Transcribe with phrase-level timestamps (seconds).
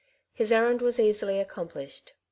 [0.33, 2.15] His errand was easily accomplished.